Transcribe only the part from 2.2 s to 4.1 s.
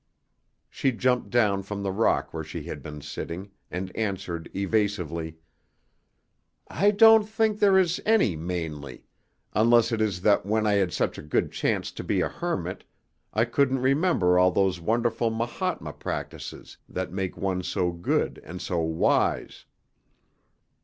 where she had been sitting, and